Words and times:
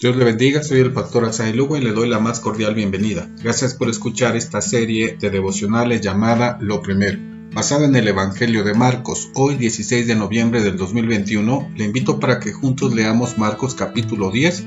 Dios 0.00 0.16
le 0.16 0.24
bendiga, 0.24 0.62
soy 0.62 0.80
el 0.80 0.94
pastor 0.94 1.26
Asai 1.26 1.52
Lugo 1.52 1.76
y 1.76 1.82
le 1.82 1.92
doy 1.92 2.08
la 2.08 2.20
más 2.20 2.40
cordial 2.40 2.74
bienvenida. 2.74 3.28
Gracias 3.42 3.74
por 3.74 3.90
escuchar 3.90 4.34
esta 4.34 4.62
serie 4.62 5.18
de 5.20 5.28
devocionales 5.28 6.00
llamada 6.00 6.56
Lo 6.58 6.80
Primero. 6.80 7.18
Basada 7.52 7.84
en 7.84 7.94
el 7.94 8.08
Evangelio 8.08 8.64
de 8.64 8.72
Marcos, 8.72 9.28
hoy 9.34 9.56
16 9.56 10.06
de 10.06 10.14
noviembre 10.14 10.62
del 10.62 10.78
2021, 10.78 11.72
le 11.76 11.84
invito 11.84 12.18
para 12.18 12.40
que 12.40 12.50
juntos 12.50 12.94
leamos 12.94 13.36
Marcos 13.36 13.74
capítulo 13.74 14.30
10, 14.30 14.64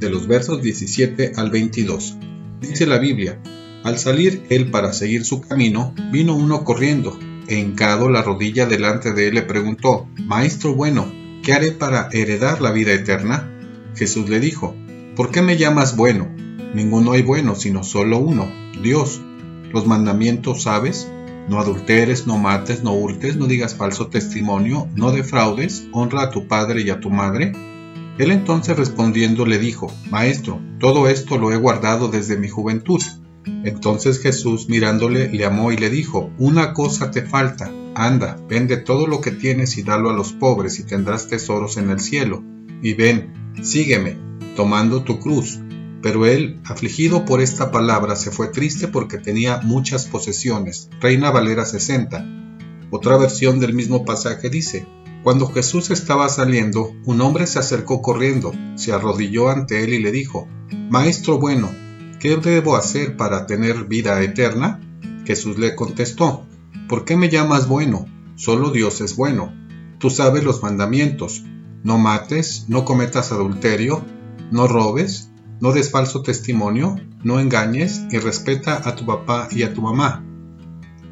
de 0.00 0.10
los 0.10 0.26
versos 0.26 0.60
17 0.60 1.34
al 1.36 1.52
22. 1.52 2.16
Dice 2.60 2.86
la 2.88 2.98
Biblia, 2.98 3.38
al 3.84 3.96
salir 3.96 4.42
él 4.50 4.72
para 4.72 4.92
seguir 4.92 5.24
su 5.24 5.40
camino, 5.40 5.94
vino 6.10 6.34
uno 6.34 6.64
corriendo, 6.64 7.16
e 7.46 7.60
hincado 7.60 8.10
la 8.10 8.22
rodilla 8.22 8.66
delante 8.66 9.12
de 9.12 9.28
él 9.28 9.34
le 9.34 9.42
preguntó, 9.42 10.08
Maestro 10.24 10.74
bueno, 10.74 11.12
¿qué 11.44 11.52
haré 11.52 11.70
para 11.70 12.08
heredar 12.10 12.60
la 12.60 12.72
vida 12.72 12.92
eterna? 12.92 13.53
Jesús 13.94 14.28
le 14.28 14.40
dijo, 14.40 14.74
¿por 15.16 15.30
qué 15.30 15.42
me 15.42 15.56
llamas 15.56 15.96
bueno? 15.96 16.28
Ninguno 16.74 17.12
hay 17.12 17.22
bueno, 17.22 17.54
sino 17.54 17.84
solo 17.84 18.18
uno, 18.18 18.48
Dios. 18.82 19.20
Los 19.72 19.86
mandamientos 19.86 20.62
sabes, 20.62 21.08
no 21.48 21.60
adulteres, 21.60 22.26
no 22.26 22.38
mates, 22.38 22.82
no 22.82 22.94
hurtes, 22.94 23.36
no 23.36 23.46
digas 23.46 23.74
falso 23.74 24.08
testimonio, 24.08 24.88
no 24.94 25.12
defraudes, 25.12 25.86
honra 25.92 26.22
a 26.22 26.30
tu 26.30 26.48
padre 26.48 26.82
y 26.82 26.90
a 26.90 27.00
tu 27.00 27.10
madre. 27.10 27.52
Él 28.18 28.30
entonces 28.30 28.76
respondiendo 28.76 29.44
le 29.44 29.58
dijo, 29.58 29.92
Maestro, 30.10 30.60
todo 30.80 31.08
esto 31.08 31.38
lo 31.38 31.52
he 31.52 31.56
guardado 31.56 32.08
desde 32.08 32.36
mi 32.36 32.48
juventud. 32.48 33.02
Entonces 33.64 34.20
Jesús 34.20 34.68
mirándole 34.68 35.28
le 35.28 35.44
amó 35.44 35.70
y 35.70 35.76
le 35.76 35.90
dijo, 35.90 36.30
Una 36.38 36.72
cosa 36.72 37.10
te 37.10 37.22
falta, 37.22 37.70
anda, 37.94 38.38
vende 38.48 38.78
todo 38.78 39.06
lo 39.06 39.20
que 39.20 39.30
tienes 39.30 39.76
y 39.76 39.82
dalo 39.82 40.10
a 40.10 40.14
los 40.14 40.32
pobres 40.32 40.78
y 40.78 40.84
tendrás 40.84 41.28
tesoros 41.28 41.76
en 41.76 41.90
el 41.90 42.00
cielo. 42.00 42.42
Y 42.82 42.94
ven, 42.94 43.52
sígueme, 43.62 44.16
tomando 44.56 45.02
tu 45.04 45.18
cruz. 45.18 45.60
Pero 46.02 46.26
él, 46.26 46.60
afligido 46.64 47.24
por 47.24 47.40
esta 47.40 47.70
palabra, 47.70 48.14
se 48.14 48.30
fue 48.30 48.48
triste 48.48 48.88
porque 48.88 49.18
tenía 49.18 49.60
muchas 49.62 50.06
posesiones. 50.06 50.90
Reina 51.00 51.30
Valera 51.30 51.64
60. 51.64 52.26
Otra 52.90 53.16
versión 53.16 53.58
del 53.58 53.72
mismo 53.72 54.04
pasaje 54.04 54.50
dice, 54.50 54.86
Cuando 55.22 55.46
Jesús 55.46 55.90
estaba 55.90 56.28
saliendo, 56.28 56.94
un 57.06 57.20
hombre 57.22 57.46
se 57.46 57.58
acercó 57.58 58.02
corriendo, 58.02 58.52
se 58.74 58.92
arrodilló 58.92 59.48
ante 59.48 59.82
él 59.82 59.94
y 59.94 60.02
le 60.02 60.12
dijo, 60.12 60.46
Maestro 60.90 61.38
bueno, 61.38 61.70
¿qué 62.20 62.36
debo 62.36 62.76
hacer 62.76 63.16
para 63.16 63.46
tener 63.46 63.84
vida 63.84 64.22
eterna? 64.22 64.80
Jesús 65.24 65.58
le 65.58 65.74
contestó, 65.74 66.46
¿por 66.86 67.06
qué 67.06 67.16
me 67.16 67.30
llamas 67.30 67.66
bueno? 67.66 68.06
Solo 68.36 68.70
Dios 68.70 69.00
es 69.00 69.16
bueno. 69.16 69.54
Tú 69.98 70.10
sabes 70.10 70.44
los 70.44 70.62
mandamientos 70.62 71.44
no 71.84 71.98
mates, 71.98 72.64
no 72.68 72.84
cometas 72.84 73.30
adulterio, 73.30 74.02
no 74.50 74.66
robes, 74.66 75.30
no 75.60 75.72
des 75.72 75.90
falso 75.90 76.22
testimonio, 76.22 76.96
no 77.22 77.38
engañes 77.38 78.02
y 78.10 78.18
respeta 78.18 78.88
a 78.88 78.96
tu 78.96 79.06
papá 79.06 79.48
y 79.50 79.62
a 79.62 79.72
tu 79.72 79.82
mamá. 79.82 80.24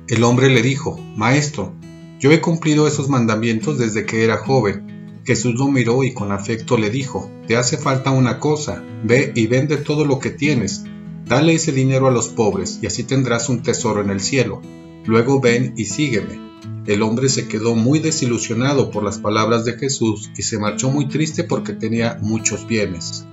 El 0.08 0.24
hombre 0.24 0.48
le 0.48 0.62
dijo, 0.62 0.98
Maestro, 1.16 1.74
yo 2.18 2.32
he 2.32 2.40
cumplido 2.40 2.86
esos 2.86 3.08
mandamientos 3.08 3.78
desde 3.78 4.06
que 4.06 4.24
era 4.24 4.38
joven. 4.38 5.20
Jesús 5.24 5.54
lo 5.56 5.68
miró 5.68 6.04
y 6.04 6.14
con 6.14 6.32
afecto 6.32 6.78
le 6.78 6.90
dijo, 6.90 7.30
Te 7.46 7.56
hace 7.56 7.76
falta 7.76 8.10
una 8.10 8.38
cosa, 8.38 8.82
ve 9.04 9.32
y 9.34 9.46
vende 9.46 9.76
todo 9.76 10.04
lo 10.06 10.18
que 10.18 10.30
tienes, 10.30 10.84
dale 11.26 11.54
ese 11.54 11.72
dinero 11.72 12.08
a 12.08 12.10
los 12.10 12.28
pobres 12.28 12.78
y 12.82 12.86
así 12.86 13.04
tendrás 13.04 13.48
un 13.48 13.62
tesoro 13.62 14.00
en 14.00 14.10
el 14.10 14.20
cielo. 14.20 14.62
Luego 15.04 15.40
ven 15.40 15.74
y 15.76 15.84
sígueme. 15.84 16.40
El 16.84 17.02
hombre 17.02 17.28
se 17.28 17.46
quedó 17.46 17.76
muy 17.76 18.00
desilusionado 18.00 18.90
por 18.90 19.04
las 19.04 19.18
palabras 19.18 19.64
de 19.64 19.74
Jesús 19.74 20.32
y 20.36 20.42
se 20.42 20.58
marchó 20.58 20.90
muy 20.90 21.06
triste 21.06 21.44
porque 21.44 21.74
tenía 21.74 22.18
muchos 22.20 22.66
bienes. 22.66 23.24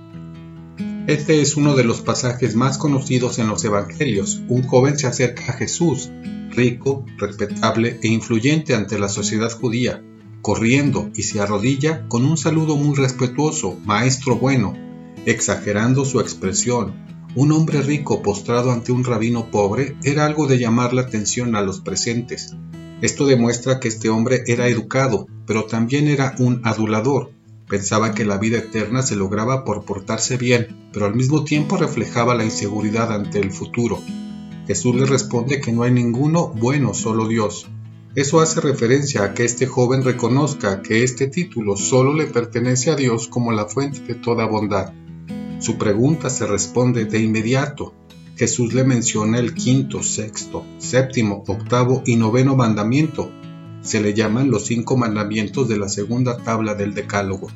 Este 1.08 1.40
es 1.40 1.56
uno 1.56 1.74
de 1.74 1.82
los 1.82 2.00
pasajes 2.02 2.54
más 2.54 2.78
conocidos 2.78 3.40
en 3.40 3.48
los 3.48 3.64
Evangelios. 3.64 4.40
Un 4.48 4.62
joven 4.62 4.96
se 4.96 5.08
acerca 5.08 5.50
a 5.50 5.54
Jesús, 5.54 6.10
rico, 6.50 7.04
respetable 7.18 7.98
e 8.02 8.08
influyente 8.08 8.76
ante 8.76 9.00
la 9.00 9.08
sociedad 9.08 9.50
judía, 9.50 10.00
corriendo 10.42 11.10
y 11.16 11.24
se 11.24 11.40
arrodilla 11.40 12.06
con 12.06 12.24
un 12.24 12.36
saludo 12.36 12.76
muy 12.76 12.94
respetuoso, 12.96 13.76
Maestro 13.84 14.36
bueno, 14.36 14.76
exagerando 15.26 16.04
su 16.04 16.20
expresión. 16.20 16.94
Un 17.34 17.50
hombre 17.50 17.82
rico 17.82 18.22
postrado 18.22 18.70
ante 18.70 18.92
un 18.92 19.02
rabino 19.02 19.50
pobre 19.50 19.96
era 20.04 20.26
algo 20.26 20.46
de 20.46 20.58
llamar 20.58 20.92
la 20.92 21.02
atención 21.02 21.56
a 21.56 21.62
los 21.62 21.80
presentes. 21.80 22.54
Esto 23.02 23.26
demuestra 23.26 23.80
que 23.80 23.88
este 23.88 24.10
hombre 24.10 24.42
era 24.46 24.68
educado, 24.68 25.26
pero 25.46 25.64
también 25.64 26.06
era 26.06 26.34
un 26.38 26.60
adulador. 26.64 27.30
Pensaba 27.68 28.12
que 28.12 28.24
la 28.24 28.36
vida 28.36 28.58
eterna 28.58 29.02
se 29.02 29.16
lograba 29.16 29.64
por 29.64 29.84
portarse 29.84 30.36
bien, 30.36 30.76
pero 30.92 31.06
al 31.06 31.14
mismo 31.14 31.44
tiempo 31.44 31.76
reflejaba 31.76 32.34
la 32.34 32.44
inseguridad 32.44 33.12
ante 33.12 33.38
el 33.38 33.52
futuro. 33.52 34.00
Jesús 34.66 34.94
le 34.96 35.06
responde 35.06 35.60
que 35.60 35.72
no 35.72 35.82
hay 35.82 35.92
ninguno 35.92 36.48
bueno, 36.48 36.94
solo 36.94 37.26
Dios. 37.26 37.68
Eso 38.14 38.40
hace 38.40 38.60
referencia 38.60 39.22
a 39.22 39.34
que 39.34 39.44
este 39.44 39.66
joven 39.66 40.02
reconozca 40.02 40.82
que 40.82 41.04
este 41.04 41.28
título 41.28 41.76
solo 41.76 42.12
le 42.12 42.26
pertenece 42.26 42.90
a 42.90 42.96
Dios 42.96 43.28
como 43.28 43.52
la 43.52 43.66
fuente 43.66 44.00
de 44.00 44.14
toda 44.14 44.46
bondad. 44.46 44.92
Su 45.60 45.78
pregunta 45.78 46.28
se 46.28 46.46
responde 46.46 47.04
de 47.04 47.20
inmediato, 47.20 47.94
Jesús 48.40 48.72
le 48.72 48.84
menciona 48.84 49.38
el 49.38 49.52
quinto, 49.52 50.02
sexto, 50.02 50.64
séptimo, 50.78 51.44
octavo 51.46 52.02
y 52.06 52.16
noveno 52.16 52.56
mandamiento. 52.56 53.30
Se 53.82 54.00
le 54.00 54.14
llaman 54.14 54.50
los 54.50 54.64
cinco 54.64 54.96
mandamientos 54.96 55.68
de 55.68 55.76
la 55.76 55.90
segunda 55.90 56.38
tabla 56.38 56.74
del 56.74 56.94
Decálogo. 56.94 57.48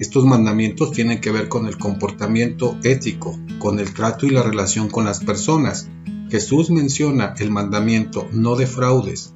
Estos 0.00 0.24
mandamientos 0.24 0.90
tienen 0.90 1.20
que 1.20 1.30
ver 1.30 1.48
con 1.48 1.68
el 1.68 1.78
comportamiento 1.78 2.76
ético, 2.82 3.38
con 3.60 3.78
el 3.78 3.94
trato 3.94 4.26
y 4.26 4.30
la 4.30 4.42
relación 4.42 4.88
con 4.88 5.04
las 5.04 5.22
personas. 5.22 5.88
Jesús 6.30 6.68
menciona 6.68 7.34
el 7.38 7.52
mandamiento 7.52 8.26
no 8.32 8.56
defraudes. 8.56 9.34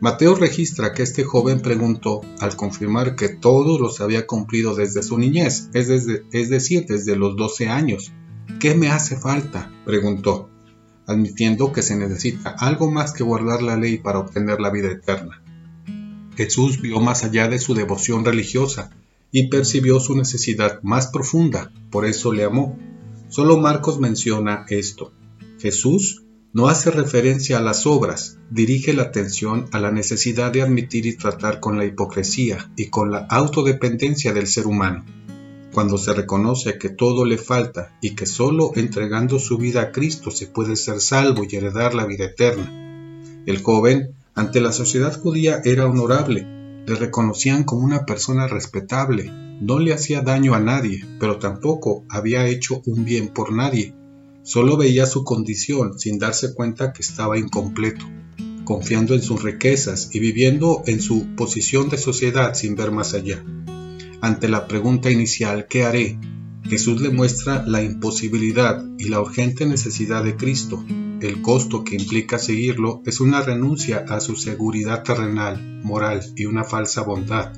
Mateo 0.00 0.34
registra 0.34 0.94
que 0.94 1.04
este 1.04 1.22
joven 1.22 1.60
preguntó 1.60 2.22
al 2.40 2.56
confirmar 2.56 3.14
que 3.14 3.28
todos 3.28 3.80
los 3.80 4.00
había 4.00 4.26
cumplido 4.26 4.74
desde 4.74 5.04
su 5.04 5.16
niñez, 5.16 5.70
es, 5.74 5.90
es 5.90 6.50
decir, 6.50 6.86
desde 6.88 7.14
los 7.14 7.36
12 7.36 7.68
años. 7.68 8.12
¿Qué 8.58 8.74
me 8.74 8.88
hace 8.88 9.16
falta? 9.16 9.70
preguntó, 9.84 10.50
admitiendo 11.06 11.72
que 11.72 11.82
se 11.82 11.96
necesita 11.96 12.50
algo 12.50 12.90
más 12.90 13.12
que 13.12 13.22
guardar 13.22 13.62
la 13.62 13.76
ley 13.76 13.98
para 13.98 14.18
obtener 14.18 14.60
la 14.60 14.70
vida 14.70 14.90
eterna. 14.90 15.42
Jesús 16.36 16.80
vio 16.80 17.00
más 17.00 17.24
allá 17.24 17.48
de 17.48 17.58
su 17.58 17.74
devoción 17.74 18.24
religiosa 18.24 18.90
y 19.32 19.48
percibió 19.48 20.00
su 20.00 20.16
necesidad 20.16 20.80
más 20.82 21.08
profunda, 21.08 21.72
por 21.90 22.04
eso 22.04 22.32
le 22.32 22.44
amó. 22.44 22.78
Solo 23.28 23.58
Marcos 23.58 24.00
menciona 24.00 24.64
esto. 24.68 25.12
Jesús 25.58 26.24
no 26.52 26.68
hace 26.68 26.90
referencia 26.90 27.58
a 27.58 27.62
las 27.62 27.86
obras, 27.86 28.38
dirige 28.50 28.92
la 28.92 29.04
atención 29.04 29.66
a 29.72 29.78
la 29.78 29.92
necesidad 29.92 30.52
de 30.52 30.62
admitir 30.62 31.06
y 31.06 31.16
tratar 31.16 31.60
con 31.60 31.78
la 31.78 31.84
hipocresía 31.84 32.70
y 32.76 32.86
con 32.86 33.10
la 33.10 33.26
autodependencia 33.28 34.32
del 34.32 34.46
ser 34.46 34.66
humano 34.66 35.04
cuando 35.72 35.98
se 35.98 36.12
reconoce 36.12 36.78
que 36.78 36.88
todo 36.88 37.24
le 37.24 37.38
falta 37.38 37.96
y 38.00 38.14
que 38.14 38.26
solo 38.26 38.72
entregando 38.74 39.38
su 39.38 39.56
vida 39.56 39.82
a 39.82 39.92
Cristo 39.92 40.30
se 40.30 40.46
puede 40.46 40.76
ser 40.76 41.00
salvo 41.00 41.44
y 41.48 41.56
heredar 41.56 41.94
la 41.94 42.06
vida 42.06 42.24
eterna. 42.24 42.70
El 43.46 43.62
joven, 43.62 44.14
ante 44.34 44.60
la 44.60 44.72
sociedad 44.72 45.18
judía, 45.18 45.60
era 45.64 45.86
honorable, 45.86 46.46
le 46.86 46.94
reconocían 46.94 47.64
como 47.64 47.84
una 47.84 48.04
persona 48.04 48.48
respetable, 48.48 49.30
no 49.60 49.78
le 49.78 49.92
hacía 49.92 50.22
daño 50.22 50.54
a 50.54 50.60
nadie, 50.60 51.04
pero 51.18 51.38
tampoco 51.38 52.04
había 52.08 52.46
hecho 52.46 52.82
un 52.86 53.04
bien 53.04 53.28
por 53.28 53.52
nadie, 53.52 53.94
solo 54.42 54.76
veía 54.76 55.06
su 55.06 55.22
condición 55.24 55.98
sin 55.98 56.18
darse 56.18 56.54
cuenta 56.54 56.92
que 56.92 57.02
estaba 57.02 57.38
incompleto, 57.38 58.06
confiando 58.64 59.14
en 59.14 59.22
sus 59.22 59.42
riquezas 59.42 60.10
y 60.12 60.18
viviendo 60.18 60.82
en 60.86 61.00
su 61.00 61.34
posición 61.36 61.88
de 61.88 61.98
sociedad 61.98 62.54
sin 62.54 62.74
ver 62.74 62.90
más 62.90 63.14
allá. 63.14 63.44
Ante 64.22 64.48
la 64.48 64.66
pregunta 64.66 65.10
inicial 65.10 65.66
¿qué 65.66 65.84
haré? 65.84 66.18
Jesús 66.64 67.00
le 67.00 67.08
muestra 67.08 67.64
la 67.66 67.82
imposibilidad 67.82 68.84
y 68.98 69.08
la 69.08 69.20
urgente 69.20 69.64
necesidad 69.64 70.22
de 70.22 70.36
Cristo. 70.36 70.84
El 71.20 71.40
costo 71.40 71.84
que 71.84 71.96
implica 71.96 72.38
seguirlo 72.38 73.02
es 73.06 73.20
una 73.20 73.40
renuncia 73.40 74.04
a 74.08 74.20
su 74.20 74.36
seguridad 74.36 75.02
terrenal, 75.04 75.80
moral 75.82 76.20
y 76.36 76.44
una 76.44 76.64
falsa 76.64 77.02
bondad. 77.02 77.52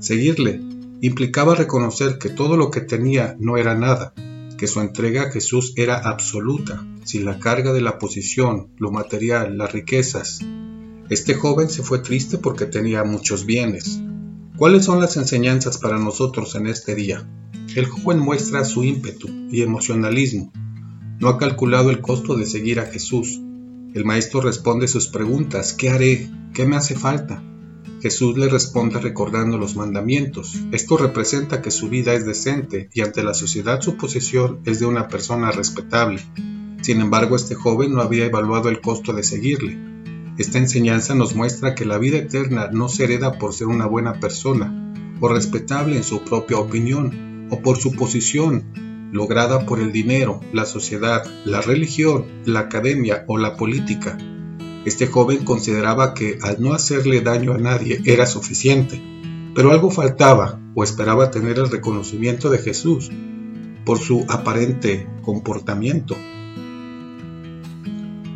Seguirle 0.00 0.62
implicaba 1.02 1.54
reconocer 1.54 2.16
que 2.18 2.30
todo 2.30 2.56
lo 2.56 2.70
que 2.70 2.80
tenía 2.80 3.36
no 3.38 3.58
era 3.58 3.74
nada, 3.74 4.14
que 4.56 4.66
su 4.66 4.80
entrega 4.80 5.24
a 5.24 5.30
Jesús 5.30 5.74
era 5.76 5.98
absoluta, 5.98 6.82
sin 7.04 7.26
la 7.26 7.38
carga 7.38 7.74
de 7.74 7.82
la 7.82 7.98
posición, 7.98 8.68
lo 8.78 8.90
material, 8.90 9.58
las 9.58 9.72
riquezas. 9.72 10.40
Este 11.10 11.34
joven 11.34 11.68
se 11.68 11.82
fue 11.82 11.98
triste 11.98 12.38
porque 12.38 12.64
tenía 12.64 13.04
muchos 13.04 13.44
bienes, 13.44 14.00
¿Cuáles 14.56 14.84
son 14.84 15.00
las 15.00 15.16
enseñanzas 15.16 15.78
para 15.78 15.98
nosotros 15.98 16.54
en 16.54 16.68
este 16.68 16.94
día? 16.94 17.28
El 17.74 17.86
joven 17.86 18.20
muestra 18.20 18.64
su 18.64 18.84
ímpetu 18.84 19.28
y 19.50 19.62
emocionalismo. 19.62 20.52
No 21.18 21.28
ha 21.28 21.38
calculado 21.38 21.90
el 21.90 22.00
costo 22.00 22.36
de 22.36 22.46
seguir 22.46 22.78
a 22.78 22.86
Jesús. 22.86 23.40
El 23.94 24.04
maestro 24.04 24.40
responde 24.40 24.86
sus 24.86 25.08
preguntas, 25.08 25.72
¿qué 25.72 25.90
haré? 25.90 26.30
¿Qué 26.52 26.66
me 26.66 26.76
hace 26.76 26.94
falta? 26.94 27.42
Jesús 28.00 28.38
le 28.38 28.48
responde 28.48 29.00
recordando 29.00 29.58
los 29.58 29.74
mandamientos. 29.74 30.54
Esto 30.70 30.98
representa 30.98 31.60
que 31.60 31.72
su 31.72 31.88
vida 31.88 32.14
es 32.14 32.24
decente 32.24 32.90
y 32.94 33.00
ante 33.00 33.24
la 33.24 33.34
sociedad 33.34 33.80
su 33.80 33.96
posición 33.96 34.60
es 34.66 34.78
de 34.78 34.86
una 34.86 35.08
persona 35.08 35.50
respetable. 35.50 36.20
Sin 36.80 37.00
embargo, 37.00 37.34
este 37.34 37.56
joven 37.56 37.92
no 37.92 38.02
había 38.02 38.26
evaluado 38.26 38.68
el 38.68 38.80
costo 38.80 39.12
de 39.14 39.24
seguirle. 39.24 39.93
Esta 40.36 40.58
enseñanza 40.58 41.14
nos 41.14 41.36
muestra 41.36 41.74
que 41.74 41.84
la 41.84 41.98
vida 41.98 42.18
eterna 42.18 42.68
no 42.72 42.88
se 42.88 43.04
hereda 43.04 43.38
por 43.38 43.54
ser 43.54 43.68
una 43.68 43.86
buena 43.86 44.14
persona 44.20 44.94
o 45.20 45.28
respetable 45.28 45.96
en 45.96 46.02
su 46.02 46.22
propia 46.24 46.58
opinión 46.58 47.46
o 47.50 47.60
por 47.60 47.78
su 47.78 47.92
posición 47.92 48.64
lograda 49.12 49.64
por 49.64 49.78
el 49.78 49.92
dinero, 49.92 50.40
la 50.52 50.66
sociedad, 50.66 51.24
la 51.44 51.60
religión, 51.60 52.24
la 52.46 52.60
academia 52.60 53.24
o 53.28 53.38
la 53.38 53.56
política. 53.56 54.18
Este 54.84 55.06
joven 55.06 55.44
consideraba 55.44 56.14
que 56.14 56.38
al 56.42 56.60
no 56.60 56.74
hacerle 56.74 57.20
daño 57.20 57.52
a 57.52 57.58
nadie 57.58 58.02
era 58.04 58.26
suficiente, 58.26 59.00
pero 59.54 59.70
algo 59.70 59.90
faltaba 59.90 60.60
o 60.74 60.82
esperaba 60.82 61.30
tener 61.30 61.58
el 61.58 61.70
reconocimiento 61.70 62.50
de 62.50 62.58
Jesús 62.58 63.10
por 63.84 63.98
su 63.98 64.26
aparente 64.28 65.06
comportamiento. 65.22 66.16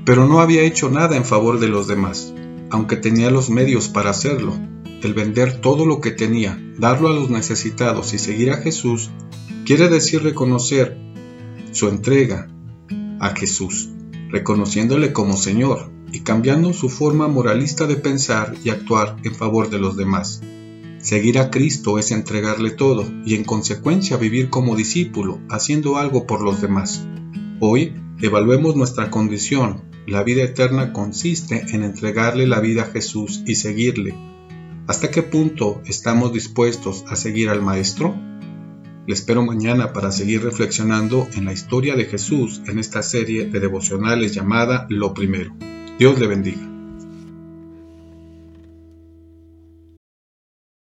Pero 0.09 0.27
no 0.27 0.41
había 0.41 0.63
hecho 0.63 0.89
nada 0.89 1.17
en 1.17 1.25
favor 1.25 1.61
de 1.61 1.69
los 1.69 1.87
demás, 1.87 2.33
aunque 2.71 2.97
tenía 2.97 3.31
los 3.31 3.51
medios 3.51 3.89
para 3.89 4.11
hacerlo. 4.11 4.55
El 5.03 5.13
vender 5.13 5.61
todo 5.61 5.87
lo 5.87 6.01
que 6.01 6.11
tenía, 6.11 6.59
darlo 6.79 7.09
a 7.09 7.13
los 7.13 7.29
necesitados 7.31 8.15
y 8.15 8.19
seguir 8.19 8.51
a 8.51 8.57
Jesús 8.57 9.11
Quiere 9.69 9.91
decir 9.91 10.23
reconocer 10.23 10.97
su 11.73 11.89
entrega 11.89 12.49
a 13.21 13.37
Jesús, 13.37 13.91
reconociéndole 14.31 15.13
como 15.13 15.37
Señor 15.37 15.91
y 16.11 16.21
cambiando 16.21 16.73
su 16.73 16.89
forma 16.89 17.29
moralista 17.29 17.87
de 17.87 17.97
pensar 17.97 18.55
y 18.65 18.71
actuar 18.71 19.17
en 19.25 19.35
favor 19.35 19.69
de 19.69 19.79
los 19.79 19.95
demás. 19.95 20.41
Seguir 21.03 21.39
a 21.39 21.51
Cristo 21.51 21.99
es 21.99 22.13
entregarle 22.13 22.71
todo 22.71 23.05
y 23.27 23.35
en 23.35 23.45
consecuencia 23.45 24.17
vivir 24.17 24.49
como 24.49 24.75
discípulo, 24.75 25.39
haciendo 25.51 25.99
algo 25.99 26.27
por 26.27 26.41
los 26.41 26.63
demás. 26.63 27.05
Hoy 27.61 27.93
evaluemos 28.21 28.77
nuestra 28.77 29.11
condición. 29.11 29.83
La 30.07 30.23
vida 30.23 30.45
eterna 30.45 30.93
consiste 30.93 31.67
en 31.75 31.83
entregarle 31.83 32.47
la 32.47 32.61
vida 32.61 32.83
a 32.83 32.87
Jesús 32.87 33.43
y 33.47 33.57
seguirle. 33.57 34.15
¿Hasta 34.87 35.11
qué 35.11 35.25
punto 35.25 35.83
estamos 35.85 36.33
dispuestos 36.33 37.05
a 37.09 37.17
seguir 37.17 37.49
al 37.49 37.61
Maestro? 37.61 38.15
Le 39.09 39.13
espero 39.13 39.43
mañana 39.45 39.93
para 39.93 40.13
seguir 40.13 40.45
reflexionando 40.45 41.27
en 41.35 41.47
la 41.47 41.53
historia 41.53 41.97
de 41.97 42.05
Jesús 42.05 42.63
en 42.69 42.79
esta 42.79 43.03
serie 43.03 43.47
de 43.47 43.59
devocionales 43.59 44.35
llamada 44.35 44.87
Lo 44.89 45.13
Primero. 45.13 45.57
Dios 45.99 46.21
le 46.21 46.29
bendiga. 46.29 46.68